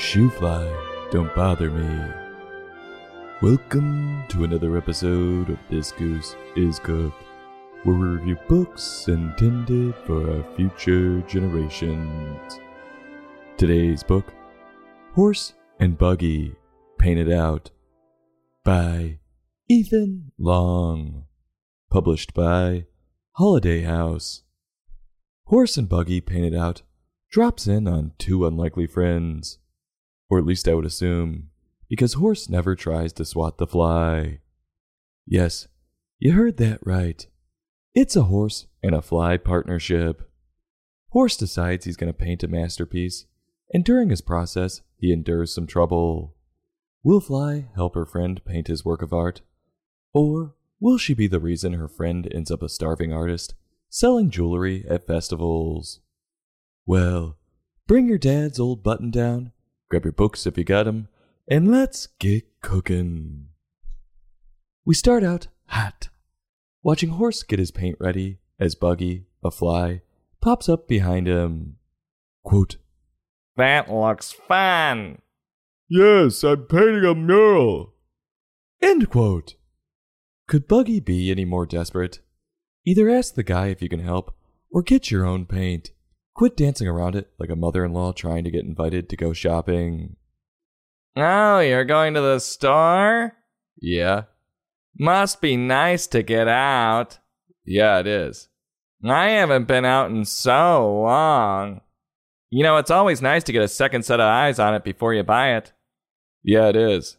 Shoo 0.00 0.30
fly, 0.30 0.66
don't 1.10 1.32
bother 1.34 1.70
me. 1.70 2.12
Welcome 3.42 4.24
to 4.28 4.44
another 4.44 4.78
episode 4.78 5.50
of 5.50 5.58
This 5.68 5.92
Goose 5.92 6.36
is 6.56 6.78
Cooked, 6.78 7.22
where 7.82 7.94
we 7.94 8.06
review 8.06 8.38
books 8.48 9.08
intended 9.08 9.94
for 10.06 10.38
our 10.38 10.56
future 10.56 11.20
generations. 11.28 12.60
Today's 13.58 14.02
book, 14.02 14.32
Horse 15.14 15.52
and 15.78 15.98
Buggy, 15.98 16.56
Paint 16.98 17.20
It 17.20 17.30
Out, 17.30 17.70
by 18.64 19.18
Ethan 19.68 20.32
Long, 20.38 21.26
published 21.90 22.32
by 22.32 22.86
Holiday 23.32 23.82
House. 23.82 24.44
Horse 25.44 25.76
and 25.76 25.90
Buggy 25.90 26.22
Paint 26.22 26.54
It 26.54 26.56
Out 26.56 26.80
drops 27.30 27.66
in 27.66 27.86
on 27.86 28.12
two 28.16 28.46
unlikely 28.46 28.86
friends. 28.86 29.58
Or 30.30 30.38
at 30.38 30.46
least 30.46 30.68
I 30.68 30.74
would 30.74 30.86
assume, 30.86 31.50
because 31.88 32.14
Horse 32.14 32.48
never 32.48 32.74
tries 32.74 33.12
to 33.14 33.24
swat 33.24 33.58
the 33.58 33.66
fly. 33.66 34.38
Yes, 35.26 35.68
you 36.18 36.32
heard 36.32 36.56
that 36.58 36.78
right. 36.86 37.26
It's 37.94 38.14
a 38.14 38.22
horse 38.22 38.66
and 38.82 38.94
a 38.94 39.02
fly 39.02 39.36
partnership. 39.36 40.30
Horse 41.08 41.36
decides 41.36 41.84
he's 41.84 41.96
going 41.96 42.12
to 42.12 42.18
paint 42.18 42.44
a 42.44 42.48
masterpiece, 42.48 43.26
and 43.74 43.84
during 43.84 44.10
his 44.10 44.20
process, 44.20 44.82
he 44.96 45.12
endures 45.12 45.52
some 45.52 45.66
trouble. 45.66 46.36
Will 47.02 47.20
Fly 47.20 47.68
help 47.74 47.94
her 47.94 48.04
friend 48.04 48.40
paint 48.44 48.68
his 48.68 48.84
work 48.84 49.02
of 49.02 49.12
art? 49.12 49.40
Or 50.12 50.54
will 50.78 50.98
she 50.98 51.14
be 51.14 51.26
the 51.26 51.40
reason 51.40 51.72
her 51.72 51.88
friend 51.88 52.28
ends 52.32 52.50
up 52.50 52.62
a 52.62 52.68
starving 52.68 53.12
artist 53.12 53.54
selling 53.88 54.30
jewelry 54.30 54.84
at 54.88 55.06
festivals? 55.06 56.00
Well, 56.86 57.38
bring 57.86 58.06
your 58.06 58.18
dad's 58.18 58.60
old 58.60 58.84
button 58.84 59.10
down, 59.10 59.52
grab 59.90 60.04
your 60.04 60.12
books 60.12 60.46
if 60.46 60.56
you 60.56 60.64
got 60.64 60.86
'em, 60.86 61.08
and 61.48 61.70
let's 61.70 62.06
get 62.18 62.60
cooking. 62.62 63.48
We 64.84 64.94
start 64.94 65.22
out 65.22 65.48
hot, 65.66 66.08
watching 66.82 67.10
Horse 67.10 67.42
get 67.42 67.58
his 67.58 67.70
paint 67.70 67.96
ready 68.00 68.38
as 68.58 68.74
Buggy, 68.74 69.26
a 69.42 69.50
fly, 69.50 70.02
pops 70.40 70.68
up 70.68 70.88
behind 70.88 71.26
him. 71.26 71.76
Quote, 72.44 72.76
That 73.56 73.90
looks 73.90 74.32
fun. 74.32 75.20
Yes, 75.88 76.44
I'm 76.44 76.64
painting 76.66 77.04
a 77.04 77.14
mural. 77.14 77.94
End 78.80 79.10
quote. 79.10 79.56
Could 80.46 80.66
Buggy 80.68 81.00
be 81.00 81.30
any 81.30 81.44
more 81.44 81.66
desperate? 81.66 82.20
Either 82.86 83.10
ask 83.10 83.34
the 83.34 83.42
guy 83.42 83.66
if 83.66 83.82
you 83.82 83.88
can 83.88 84.00
help, 84.00 84.34
or 84.70 84.82
get 84.82 85.10
your 85.10 85.26
own 85.26 85.46
paint. 85.46 85.90
Quit 86.34 86.56
dancing 86.56 86.88
around 86.88 87.16
it 87.16 87.30
like 87.38 87.50
a 87.50 87.56
mother 87.56 87.84
in 87.84 87.92
law 87.92 88.12
trying 88.12 88.44
to 88.44 88.50
get 88.50 88.64
invited 88.64 89.08
to 89.08 89.16
go 89.16 89.32
shopping. 89.32 90.16
Oh, 91.16 91.58
you're 91.60 91.84
going 91.84 92.14
to 92.14 92.20
the 92.20 92.38
store? 92.38 93.34
Yeah, 93.80 94.24
Must 94.98 95.40
be 95.40 95.56
nice 95.56 96.06
to 96.08 96.22
get 96.22 96.46
out. 96.48 97.18
yeah, 97.64 97.98
it 97.98 98.06
is. 98.06 98.48
I 99.04 99.30
haven't 99.30 99.66
been 99.66 99.84
out 99.86 100.10
in 100.10 100.24
so 100.26 101.02
long. 101.02 101.80
You 102.50 102.62
know, 102.62 102.76
it's 102.76 102.90
always 102.90 103.22
nice 103.22 103.42
to 103.44 103.52
get 103.52 103.62
a 103.62 103.68
second 103.68 104.04
set 104.04 104.20
of 104.20 104.26
eyes 104.26 104.58
on 104.58 104.74
it 104.74 104.84
before 104.84 105.14
you 105.14 105.22
buy 105.22 105.54
it. 105.56 105.72
Yeah, 106.42 106.68
it 106.68 106.76
is. 106.76 107.16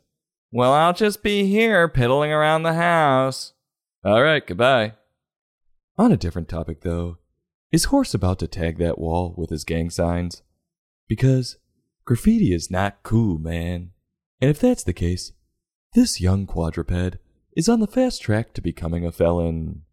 Well, 0.51 0.73
I'll 0.73 0.93
just 0.93 1.23
be 1.23 1.47
here 1.47 1.87
piddling 1.87 2.31
around 2.31 2.63
the 2.63 2.73
house. 2.73 3.53
All 4.03 4.21
right, 4.21 4.45
goodbye. 4.45 4.93
On 5.97 6.11
a 6.11 6.17
different 6.17 6.49
topic, 6.49 6.81
though, 6.81 7.17
is 7.71 7.85
Horse 7.85 8.13
about 8.13 8.39
to 8.39 8.47
tag 8.47 8.77
that 8.79 8.99
wall 8.99 9.33
with 9.37 9.49
his 9.49 9.63
gang 9.63 9.89
signs? 9.89 10.43
Because 11.07 11.57
graffiti 12.05 12.53
is 12.53 12.71
not 12.71 13.03
cool, 13.03 13.37
man. 13.37 13.91
And 14.41 14.49
if 14.49 14.59
that's 14.59 14.83
the 14.83 14.93
case, 14.93 15.31
this 15.93 16.19
young 16.21 16.45
quadruped 16.45 17.17
is 17.55 17.69
on 17.69 17.79
the 17.79 17.87
fast 17.87 18.21
track 18.21 18.53
to 18.53 18.61
becoming 18.61 19.05
a 19.05 19.11
felon. 19.11 19.83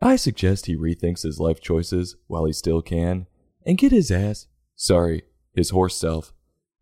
I 0.00 0.16
suggest 0.16 0.66
he 0.66 0.76
rethinks 0.76 1.22
his 1.22 1.40
life 1.40 1.60
choices 1.60 2.16
while 2.26 2.44
he 2.44 2.52
still 2.52 2.82
can 2.82 3.26
and 3.64 3.78
get 3.78 3.92
his 3.92 4.10
ass, 4.10 4.46
sorry, 4.74 5.22
his 5.54 5.70
horse 5.70 5.98
self, 5.98 6.32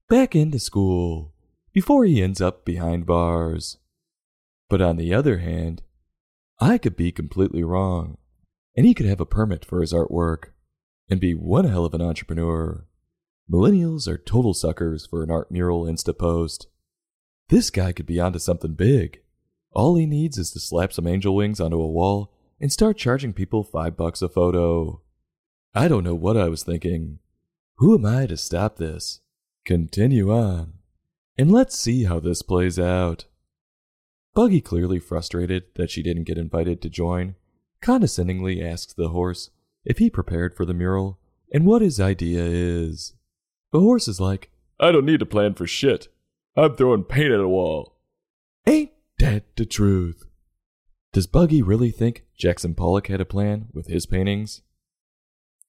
back 0.09 0.35
into 0.35 0.59
school 0.59 1.33
before 1.73 2.05
he 2.05 2.23
ends 2.23 2.41
up 2.41 2.65
behind 2.65 3.07
bars. 3.07 3.79
But 4.69 4.83
on 4.83 4.97
the 4.97 5.15
other 5.15 5.39
hand, 5.39 5.83
I 6.61 6.79
could 6.79 6.97
be 6.97 7.13
completely 7.13 7.63
wrong, 7.63 8.19
and 8.77 8.87
he 8.87 8.95
could 8.95 9.07
have 9.07 9.21
a 9.21 9.27
permit 9.27 9.65
for 9.65 9.81
his 9.81 9.93
artwork 9.93 10.47
and 11.09 11.21
be 11.21 11.35
one 11.35 11.65
hell 11.65 11.85
of 11.85 11.95
an 11.95 12.03
entrepreneur. 12.03 12.87
Millennials 13.51 14.09
are 14.09 14.19
total 14.19 14.55
suckers 14.55 15.07
for 15.07 15.23
an 15.23 15.31
art 15.31 15.51
mural 15.51 15.85
Insta 15.85 16.17
post. 16.17 16.67
This 17.49 17.71
guy 17.71 17.93
could 17.93 18.07
be 18.07 18.19
onto 18.19 18.39
something 18.39 18.73
big. 18.75 19.21
All 19.73 19.97
he 19.97 20.07
needs 20.07 20.39
is 20.39 20.51
to 20.53 20.61
slap 20.61 20.93
some 20.93 21.07
angel 21.07 21.35
wings 21.35 21.61
onto 21.61 21.81
a 21.81 21.91
wall 21.91 22.33
and 22.61 22.73
start 22.73 22.97
charging 22.97 23.33
people 23.33 23.65
five 23.65 23.97
bucks 23.97 24.23
a 24.23 24.29
photo. 24.29 25.03
I 25.75 25.89
don't 25.89 26.05
know 26.05 26.15
what 26.15 26.37
I 26.37 26.49
was 26.49 26.63
thinking. 26.63 27.19
Who 27.77 27.95
am 27.95 28.07
I 28.07 28.27
to 28.27 28.37
stop 28.37 28.77
this? 28.77 29.21
Continue 29.67 30.33
on. 30.33 30.75
And 31.37 31.51
let's 31.51 31.77
see 31.77 32.05
how 32.05 32.21
this 32.21 32.43
plays 32.43 32.79
out. 32.79 33.27
Buggy, 34.35 34.61
clearly 34.61 34.99
frustrated 34.99 35.65
that 35.75 35.91
she 35.91 36.03
didn't 36.03 36.25
get 36.25 36.39
invited 36.39 36.81
to 36.83 36.89
join, 36.89 37.35
condescendingly 37.85 38.63
asks 38.63 38.95
the 38.95 39.11
horse 39.11 39.51
if 39.85 39.99
he 39.99 40.09
prepared 40.09 40.57
for 40.57 40.65
the 40.65 40.73
mural 40.73 41.19
and 41.53 41.67
what 41.67 41.83
his 41.83 42.01
idea 42.01 42.43
is. 42.43 43.13
The 43.73 43.81
horse 43.81 44.09
is 44.09 44.19
like, 44.19 44.51
I 44.81 44.91
don't 44.91 45.05
need 45.05 45.21
a 45.21 45.27
plan 45.27 45.53
for 45.53 45.67
shit. 45.67 46.09
I'm 46.57 46.77
throwing 46.77 47.05
paint 47.05 47.33
at 47.33 47.41
a 47.41 47.49
wall. 47.49 47.99
Ain't 48.67 48.93
that 49.19 49.57
the 49.57 49.67
truth? 49.67 50.25
Does 51.13 51.27
Buggy 51.27 51.61
really 51.61 51.91
think 51.91 52.25
Jackson 52.39 52.75
Pollock 52.75 53.09
had 53.09 53.21
a 53.21 53.27
plan 53.27 53.67
with 53.75 53.87
his 53.87 54.07
paintings? 54.07 54.63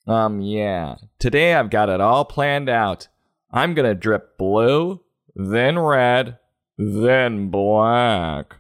Um, 0.08 0.40
yeah. 0.40 0.96
Today 1.20 1.54
I've 1.54 1.70
got 1.70 1.90
it 1.90 2.00
all 2.00 2.24
planned 2.24 2.70
out. 2.70 3.10
I'm 3.52 3.74
gonna 3.74 3.94
drip 3.94 4.38
blue, 4.38 5.02
then 5.36 5.78
red, 5.78 6.40
then 6.78 7.50
black. 7.50 8.56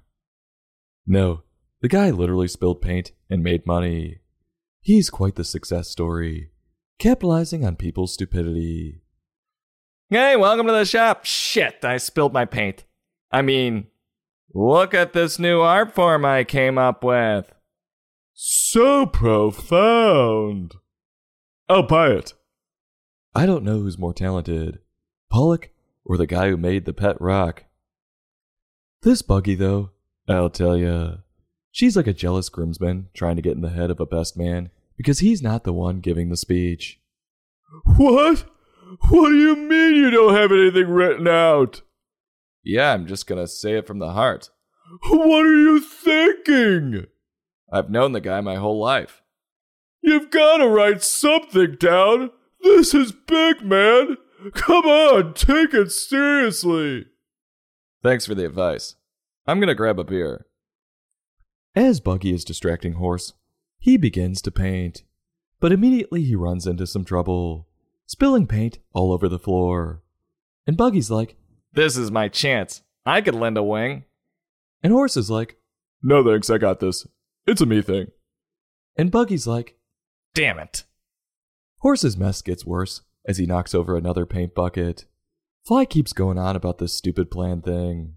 No, 1.07 1.43
the 1.85 1.89
guy 1.89 2.09
literally 2.09 2.47
spilled 2.47 2.81
paint 2.81 3.11
and 3.29 3.43
made 3.43 3.67
money. 3.67 4.17
He's 4.81 5.11
quite 5.11 5.35
the 5.35 5.43
success 5.43 5.87
story, 5.87 6.49
capitalizing 6.97 7.63
on 7.63 7.75
people's 7.75 8.11
stupidity. 8.11 9.03
Hey, 10.09 10.35
welcome 10.35 10.65
to 10.65 10.73
the 10.73 10.85
shop. 10.85 11.25
Shit, 11.25 11.85
I 11.85 11.97
spilled 11.97 12.33
my 12.33 12.45
paint. 12.45 12.85
I 13.31 13.43
mean, 13.43 13.85
look 14.51 14.95
at 14.95 15.13
this 15.13 15.37
new 15.37 15.61
art 15.61 15.93
form 15.93 16.25
I 16.25 16.43
came 16.43 16.79
up 16.79 17.03
with. 17.03 17.53
So 18.33 19.05
profound. 19.05 20.73
I'll 21.69 21.83
buy 21.83 22.13
it. 22.13 22.33
I 23.35 23.45
don't 23.45 23.63
know 23.63 23.77
who's 23.77 23.99
more 23.99 24.15
talented, 24.15 24.79
Pollock 25.29 25.69
or 26.03 26.17
the 26.17 26.25
guy 26.25 26.49
who 26.49 26.57
made 26.57 26.85
the 26.85 26.93
pet 26.93 27.21
rock. 27.21 27.65
This 29.03 29.21
Buggy, 29.21 29.53
though, 29.53 29.91
I'll 30.27 30.49
tell 30.49 30.75
ya, 30.75 31.17
she's 31.75 31.97
like 31.97 32.07
a 32.07 32.13
jealous 32.13 32.47
groomsman 32.47 33.09
trying 33.13 33.35
to 33.35 33.41
get 33.41 33.51
in 33.51 33.61
the 33.61 33.69
head 33.69 33.91
of 33.91 33.99
a 33.99 34.05
best 34.05 34.37
man 34.37 34.69
because 34.95 35.19
he's 35.19 35.41
not 35.41 35.65
the 35.65 35.73
one 35.73 35.99
giving 35.99 36.29
the 36.29 36.37
speech. 36.37 37.01
What? 37.97 38.45
What 39.09 39.29
do 39.29 39.35
you 39.35 39.57
mean 39.57 39.95
you 39.95 40.09
don't 40.09 40.35
have 40.35 40.53
anything 40.53 40.87
written 40.87 41.27
out? 41.27 41.81
Yeah, 42.63 42.93
I'm 42.93 43.05
just 43.05 43.27
gonna 43.27 43.45
say 43.45 43.73
it 43.73 43.85
from 43.85 43.99
the 43.99 44.13
heart. 44.13 44.49
What 45.09 45.45
are 45.45 45.55
you 45.55 45.81
thinking? 45.81 47.07
I've 47.73 47.89
known 47.89 48.13
the 48.13 48.21
guy 48.21 48.39
my 48.39 48.55
whole 48.55 48.79
life. 48.79 49.21
You've 50.01 50.29
got 50.29 50.57
to 50.57 50.67
write 50.69 51.03
something 51.03 51.75
down. 51.77 52.29
This 52.61 52.93
is 52.93 53.11
big, 53.11 53.63
man. 53.63 54.17
Come 54.53 54.85
on, 54.85 55.33
take 55.33 55.73
it 55.73 55.91
seriously. 55.91 57.07
Thanks 58.01 58.27
for 58.27 58.35
the 58.35 58.45
advice. 58.45 58.95
I'm 59.45 59.59
gonna 59.59 59.75
grab 59.75 59.99
a 59.99 60.03
beer. 60.05 60.45
As 61.75 61.99
Buggy 61.99 62.33
is 62.33 62.45
distracting 62.45 62.93
Horse, 62.93 63.33
he 63.79 63.97
begins 63.97 64.41
to 64.43 64.51
paint. 64.51 65.03
But 65.59 65.71
immediately 65.71 66.23
he 66.23 66.35
runs 66.35 66.67
into 66.67 66.87
some 66.87 67.03
trouble, 67.05 67.67
spilling 68.05 68.47
paint 68.47 68.79
all 68.93 69.11
over 69.11 69.27
the 69.27 69.39
floor. 69.39 70.01
And 70.67 70.77
Buggy's 70.77 71.11
like, 71.11 71.35
This 71.73 71.97
is 71.97 72.11
my 72.11 72.27
chance. 72.29 72.81
I 73.05 73.21
could 73.21 73.35
lend 73.35 73.57
a 73.57 73.63
wing. 73.63 74.05
and 74.81 74.93
Horse 74.93 75.17
is 75.17 75.29
like, 75.29 75.57
No 76.01 76.23
thanks, 76.23 76.49
I 76.49 76.57
got 76.57 76.79
this. 76.79 77.05
It's 77.45 77.61
a 77.61 77.65
me 77.65 77.81
thing. 77.81 78.07
And 78.97 79.11
Buggy's 79.11 79.47
like, 79.47 79.77
Damn 80.33 80.59
it. 80.59 80.83
Horse's 81.79 82.17
mess 82.17 82.41
gets 82.41 82.65
worse 82.65 83.01
as 83.27 83.37
he 83.37 83.45
knocks 83.45 83.75
over 83.75 83.95
another 83.95 84.25
paint 84.25 84.55
bucket. 84.55 85.05
Fly 85.65 85.85
keeps 85.85 86.13
going 86.13 86.37
on 86.37 86.55
about 86.55 86.77
this 86.77 86.93
stupid 86.93 87.29
plan 87.31 87.61
thing. 87.61 88.15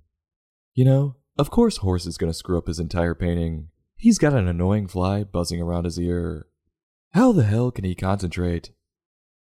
You 0.74 0.84
know, 0.84 1.16
of 1.38 1.50
course 1.50 1.78
Horse 1.78 2.06
is 2.06 2.18
going 2.18 2.30
to 2.30 2.38
screw 2.38 2.58
up 2.58 2.66
his 2.66 2.80
entire 2.80 3.14
painting. 3.14 3.68
He's 3.96 4.18
got 4.18 4.34
an 4.34 4.48
annoying 4.48 4.88
fly 4.88 5.24
buzzing 5.24 5.60
around 5.60 5.84
his 5.84 5.98
ear. 5.98 6.46
How 7.12 7.32
the 7.32 7.44
hell 7.44 7.70
can 7.70 7.84
he 7.84 7.94
concentrate? 7.94 8.70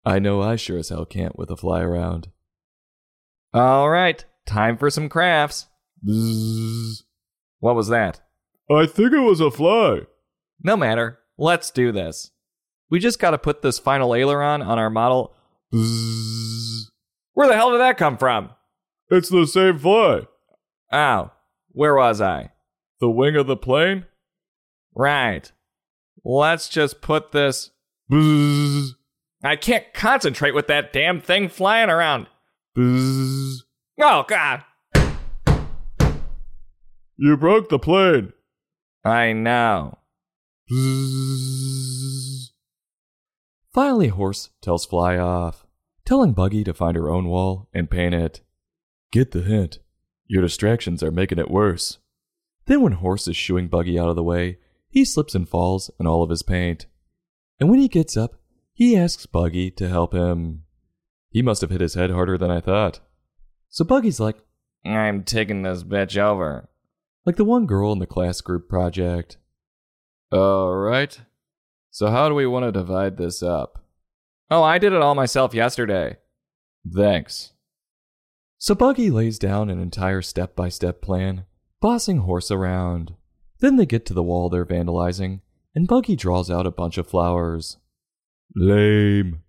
I 0.04 0.18
know 0.18 0.42
I 0.42 0.56
sure 0.56 0.78
as 0.78 0.90
hell 0.90 1.06
can't 1.06 1.38
with 1.38 1.50
a 1.50 1.56
fly 1.56 1.80
around. 1.80 2.28
All 3.54 3.88
right, 3.88 4.24
time 4.46 4.76
for 4.76 4.90
some 4.90 5.08
crafts. 5.08 5.66
Bzzz. 6.06 7.04
What 7.60 7.74
was 7.74 7.88
that? 7.88 8.20
I 8.70 8.86
think 8.86 9.12
it 9.12 9.20
was 9.20 9.40
a 9.40 9.50
fly. 9.50 10.00
No 10.62 10.76
matter. 10.76 11.18
Let's 11.36 11.70
do 11.70 11.90
this. 11.90 12.30
We 12.90 12.98
just 13.00 13.18
got 13.18 13.30
to 13.30 13.38
put 13.38 13.62
this 13.62 13.78
final 13.78 14.14
aileron 14.14 14.62
on 14.62 14.78
our 14.78 14.90
model. 14.90 15.34
Bzzz. 15.72 16.90
Where 17.32 17.48
the 17.48 17.56
hell 17.56 17.72
did 17.72 17.80
that 17.80 17.96
come 17.98 18.18
from? 18.18 18.50
It's 19.10 19.28
the 19.28 19.46
same 19.46 19.78
fly. 19.78 20.26
Ow. 20.92 21.32
Where 21.74 21.96
was 21.96 22.20
I? 22.20 22.52
The 23.00 23.10
wing 23.10 23.34
of 23.34 23.48
the 23.48 23.56
plane? 23.56 24.06
Right. 24.94 25.50
Let's 26.24 26.68
just 26.68 27.00
put 27.00 27.32
this. 27.32 27.72
I 28.12 29.56
can't 29.60 29.92
concentrate 29.92 30.54
with 30.54 30.68
that 30.68 30.92
damn 30.92 31.20
thing 31.20 31.48
flying 31.48 31.90
around. 31.90 32.28
Oh, 32.76 34.24
God. 34.28 34.62
You 37.16 37.36
broke 37.36 37.68
the 37.68 37.80
plane. 37.80 38.32
I 39.04 39.32
know. 39.32 39.98
Finally, 43.72 44.08
Horse 44.08 44.50
tells 44.62 44.86
Fly 44.86 45.18
off, 45.18 45.66
telling 46.04 46.34
Buggy 46.34 46.62
to 46.62 46.72
find 46.72 46.96
her 46.96 47.10
own 47.10 47.26
wall 47.26 47.68
and 47.74 47.90
paint 47.90 48.14
it. 48.14 48.42
Get 49.10 49.32
the 49.32 49.42
hint. 49.42 49.80
Your 50.26 50.42
distractions 50.42 51.02
are 51.02 51.10
making 51.10 51.38
it 51.38 51.50
worse. 51.50 51.98
Then, 52.66 52.80
when 52.80 52.92
Horse 52.92 53.28
is 53.28 53.36
shooing 53.36 53.68
Buggy 53.68 53.98
out 53.98 54.08
of 54.08 54.16
the 54.16 54.22
way, 54.22 54.58
he 54.88 55.04
slips 55.04 55.34
and 55.34 55.48
falls 55.48 55.90
in 56.00 56.06
all 56.06 56.22
of 56.22 56.30
his 56.30 56.42
paint. 56.42 56.86
And 57.60 57.68
when 57.68 57.78
he 57.78 57.88
gets 57.88 58.16
up, 58.16 58.36
he 58.72 58.96
asks 58.96 59.26
Buggy 59.26 59.70
to 59.72 59.88
help 59.88 60.14
him. 60.14 60.62
He 61.30 61.42
must 61.42 61.60
have 61.60 61.70
hit 61.70 61.80
his 61.80 61.94
head 61.94 62.10
harder 62.10 62.38
than 62.38 62.50
I 62.50 62.60
thought. 62.60 63.00
So 63.68 63.84
Buggy's 63.84 64.20
like, 64.20 64.36
I'm 64.84 65.24
taking 65.24 65.62
this 65.62 65.82
bitch 65.82 66.16
over. 66.16 66.68
like 67.26 67.36
the 67.36 67.44
one 67.44 67.66
girl 67.66 67.92
in 67.92 67.98
the 67.98 68.06
class 68.06 68.40
group 68.40 68.68
project. 68.68 69.36
All 70.30 70.74
right. 70.74 71.18
So, 71.90 72.10
how 72.10 72.28
do 72.28 72.34
we 72.34 72.46
want 72.46 72.64
to 72.64 72.72
divide 72.72 73.16
this 73.16 73.42
up? 73.42 73.82
Oh, 74.50 74.62
I 74.62 74.78
did 74.78 74.92
it 74.92 75.00
all 75.00 75.14
myself 75.14 75.54
yesterday. 75.54 76.16
Thanks. 76.92 77.52
So 78.64 78.74
Buggy 78.74 79.10
lays 79.10 79.38
down 79.38 79.68
an 79.68 79.78
entire 79.78 80.22
step 80.22 80.56
by 80.56 80.70
step 80.70 81.02
plan, 81.02 81.44
bossing 81.82 82.20
Horse 82.20 82.50
around. 82.50 83.12
Then 83.58 83.76
they 83.76 83.84
get 83.84 84.06
to 84.06 84.14
the 84.14 84.22
wall 84.22 84.48
they're 84.48 84.64
vandalizing, 84.64 85.42
and 85.74 85.86
Buggy 85.86 86.16
draws 86.16 86.50
out 86.50 86.66
a 86.66 86.70
bunch 86.70 86.96
of 86.96 87.06
flowers. 87.06 87.76
Lame. 88.56 89.42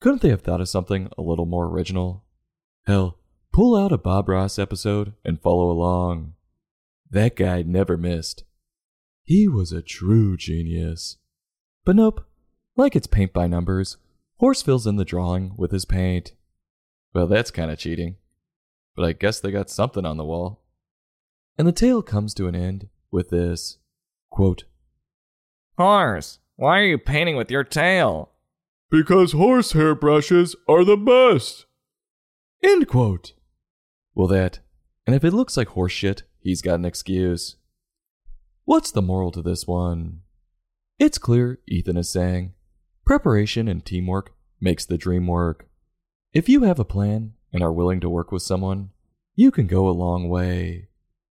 Couldn't 0.00 0.20
they 0.22 0.30
have 0.30 0.42
thought 0.42 0.60
of 0.60 0.68
something 0.68 1.08
a 1.16 1.22
little 1.22 1.46
more 1.46 1.66
original? 1.66 2.24
Hell, 2.88 3.18
pull 3.52 3.76
out 3.76 3.92
a 3.92 3.98
Bob 3.98 4.28
Ross 4.28 4.58
episode 4.58 5.12
and 5.24 5.40
follow 5.40 5.70
along. 5.70 6.34
That 7.08 7.36
guy 7.36 7.62
never 7.62 7.96
missed. 7.96 8.42
He 9.22 9.46
was 9.46 9.70
a 9.70 9.80
true 9.80 10.36
genius. 10.36 11.18
But 11.84 11.94
nope, 11.94 12.26
like 12.76 12.96
it's 12.96 13.06
paint 13.06 13.32
by 13.32 13.46
numbers, 13.46 13.96
Horse 14.38 14.60
fills 14.60 14.88
in 14.88 14.96
the 14.96 15.04
drawing 15.04 15.54
with 15.56 15.70
his 15.70 15.84
paint. 15.84 16.32
Well, 17.14 17.28
that's 17.28 17.52
kind 17.52 17.70
of 17.70 17.78
cheating. 17.78 18.16
But 19.00 19.08
I 19.08 19.12
guess 19.12 19.40
they 19.40 19.50
got 19.50 19.70
something 19.70 20.04
on 20.04 20.18
the 20.18 20.26
wall. 20.26 20.60
And 21.56 21.66
the 21.66 21.72
tale 21.72 22.02
comes 22.02 22.34
to 22.34 22.48
an 22.48 22.54
end 22.54 22.90
with 23.10 23.30
this 23.30 23.78
quote 24.28 24.64
Horse, 25.78 26.38
why 26.56 26.80
are 26.80 26.84
you 26.84 26.98
painting 26.98 27.34
with 27.34 27.50
your 27.50 27.64
tail? 27.64 28.32
Because 28.90 29.32
horsehair 29.32 29.94
brushes 29.94 30.54
are 30.68 30.84
the 30.84 30.98
best. 30.98 31.64
End 32.62 32.88
quote. 32.88 33.32
Well, 34.14 34.28
that, 34.28 34.58
and 35.06 35.16
if 35.16 35.24
it 35.24 35.32
looks 35.32 35.56
like 35.56 35.68
horse 35.68 35.92
shit, 35.92 36.24
he's 36.38 36.60
got 36.60 36.74
an 36.74 36.84
excuse. 36.84 37.56
What's 38.66 38.90
the 38.90 39.00
moral 39.00 39.32
to 39.32 39.40
this 39.40 39.66
one? 39.66 40.20
It's 40.98 41.16
clear, 41.16 41.60
Ethan 41.66 41.96
is 41.96 42.12
saying, 42.12 42.52
preparation 43.06 43.66
and 43.66 43.82
teamwork 43.82 44.34
makes 44.60 44.84
the 44.84 44.98
dream 44.98 45.26
work. 45.26 45.70
If 46.34 46.50
you 46.50 46.64
have 46.64 46.78
a 46.78 46.84
plan 46.84 47.32
and 47.52 47.62
are 47.62 47.72
willing 47.72 48.00
to 48.00 48.10
work 48.10 48.32
with 48.32 48.42
someone, 48.42 48.90
you 49.34 49.50
can 49.50 49.66
go 49.66 49.88
a 49.88 49.90
long 49.90 50.28
way. 50.28 50.88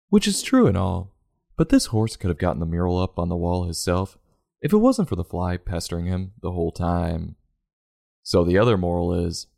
Which 0.08 0.26
is 0.26 0.42
true 0.42 0.66
and 0.66 0.76
all, 0.76 1.14
but 1.56 1.68
this 1.68 1.86
horse 1.86 2.16
could 2.16 2.28
have 2.28 2.38
gotten 2.38 2.60
the 2.60 2.66
mural 2.66 2.98
up 2.98 3.18
on 3.18 3.28
the 3.28 3.36
wall 3.36 3.64
himself 3.64 4.18
if 4.60 4.72
it 4.72 4.78
wasn't 4.78 5.08
for 5.08 5.16
the 5.16 5.24
fly 5.24 5.56
pestering 5.56 6.06
him 6.06 6.32
the 6.40 6.52
whole 6.52 6.72
time. 6.72 7.36
So 8.22 8.44
the 8.44 8.58
other 8.58 8.76
moral 8.76 9.12
is 9.12 9.48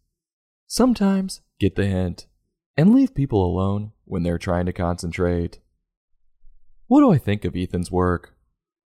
sometimes 0.66 1.42
get 1.60 1.76
the 1.76 1.86
hint 1.86 2.26
and 2.76 2.94
leave 2.94 3.14
people 3.14 3.44
alone 3.44 3.92
when 4.04 4.22
they're 4.22 4.38
trying 4.38 4.66
to 4.66 4.72
concentrate. 4.72 5.60
What 6.86 7.00
do 7.00 7.12
I 7.12 7.18
think 7.18 7.44
of 7.44 7.56
Ethan's 7.56 7.90
work? 7.90 8.34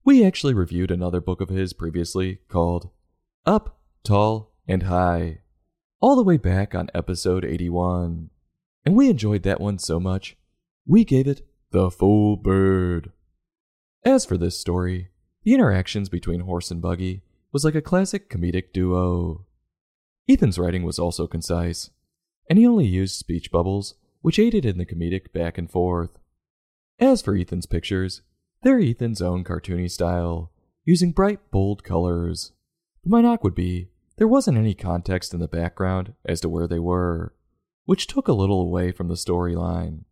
We 0.04 0.24
actually 0.24 0.54
reviewed 0.54 0.90
another 0.90 1.20
book 1.20 1.40
of 1.40 1.48
his 1.48 1.72
previously 1.72 2.40
called 2.48 2.90
Up, 3.44 3.80
Tall, 4.04 4.52
and 4.68 4.84
High, 4.84 5.40
all 6.06 6.14
the 6.14 6.22
way 6.22 6.36
back 6.36 6.72
on 6.72 6.88
episode 6.94 7.44
81. 7.44 8.30
And 8.84 8.94
we 8.94 9.10
enjoyed 9.10 9.42
that 9.42 9.60
one 9.60 9.76
so 9.80 9.98
much, 9.98 10.36
we 10.86 11.04
gave 11.04 11.26
it 11.26 11.44
the 11.72 11.90
full 11.90 12.36
bird. 12.36 13.10
As 14.04 14.24
for 14.24 14.38
this 14.38 14.56
story, 14.56 15.08
the 15.42 15.52
interactions 15.52 16.08
between 16.08 16.42
Horse 16.42 16.70
and 16.70 16.80
Buggy 16.80 17.22
was 17.50 17.64
like 17.64 17.74
a 17.74 17.82
classic 17.82 18.30
comedic 18.30 18.72
duo. 18.72 19.46
Ethan's 20.28 20.60
writing 20.60 20.84
was 20.84 21.00
also 21.00 21.26
concise, 21.26 21.90
and 22.48 22.56
he 22.56 22.68
only 22.68 22.86
used 22.86 23.16
speech 23.16 23.50
bubbles, 23.50 23.94
which 24.20 24.38
aided 24.38 24.64
in 24.64 24.78
the 24.78 24.86
comedic 24.86 25.32
back 25.32 25.58
and 25.58 25.68
forth. 25.68 26.20
As 27.00 27.20
for 27.20 27.34
Ethan's 27.34 27.66
pictures, 27.66 28.22
they're 28.62 28.78
Ethan's 28.78 29.20
own 29.20 29.42
cartoony 29.42 29.90
style, 29.90 30.52
using 30.84 31.10
bright, 31.10 31.50
bold 31.50 31.82
colors. 31.82 32.52
But 33.02 33.10
my 33.10 33.22
knock 33.22 33.42
would 33.42 33.56
be 33.56 33.88
there 34.16 34.28
wasn't 34.28 34.58
any 34.58 34.74
context 34.74 35.34
in 35.34 35.40
the 35.40 35.48
background 35.48 36.14
as 36.24 36.40
to 36.40 36.48
where 36.48 36.66
they 36.66 36.78
were, 36.78 37.34
which 37.84 38.06
took 38.06 38.28
a 38.28 38.32
little 38.32 38.60
away 38.60 38.92
from 38.92 39.08
the 39.08 39.14
storyline. 39.14 40.04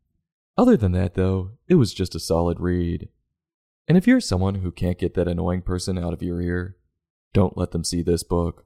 Other 0.57 0.77
than 0.77 0.93
that, 0.93 1.15
though, 1.15 1.53
it 1.69 1.75
was 1.75 1.95
just 1.95 2.15
a 2.15 2.21
solid 2.21 2.61
read. 2.61 3.09
And 3.89 3.99
if 3.99 4.07
you're 4.07 4.21
someone 4.21 4.57
who 4.57 4.71
can't 4.71 4.99
get 4.99 5.15
that 5.15 5.29
annoying 5.29 5.63
person 5.63 5.99
out 5.99 6.13
of 6.13 6.23
your 6.23 6.41
ear, 6.41 6.77
don't 7.33 7.59
let 7.59 7.73
them 7.73 7.85
see 7.85 8.03
this 8.03 8.23
book. 8.23 8.65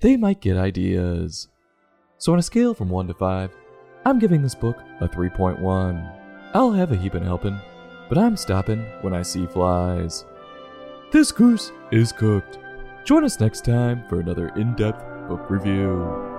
They 0.00 0.16
might 0.16 0.40
get 0.40 0.56
ideas. 0.56 1.48
So, 2.18 2.32
on 2.32 2.38
a 2.38 2.42
scale 2.42 2.74
from 2.74 2.90
1 2.90 3.08
to 3.08 3.14
5, 3.14 3.50
I'm 4.04 4.18
giving 4.18 4.42
this 4.42 4.54
book 4.54 4.78
a 5.00 5.08
3.1. 5.08 6.18
I'll 6.54 6.72
have 6.72 6.92
a 6.92 6.96
heapin' 6.96 7.24
helpin', 7.24 7.58
but 8.08 8.18
I'm 8.18 8.36
stopping 8.36 8.84
when 9.00 9.14
I 9.14 9.22
see 9.22 9.46
flies. 9.46 10.24
This 11.12 11.32
goose 11.32 11.72
is 11.90 12.12
cooked. 12.12 12.58
Join 13.04 13.24
us 13.24 13.40
next 13.40 13.64
time 13.64 14.04
for 14.08 14.20
another 14.20 14.48
in 14.56 14.74
depth 14.74 15.04
book 15.28 15.50
review. 15.50 16.31